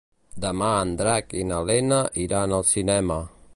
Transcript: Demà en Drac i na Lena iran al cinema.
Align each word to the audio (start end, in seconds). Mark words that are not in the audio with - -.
Demà 0.45 0.69
en 0.85 0.93
Drac 1.01 1.35
i 1.41 1.45
na 1.51 1.61
Lena 1.71 2.01
iran 2.25 2.59
al 2.61 2.69
cinema. 2.73 3.23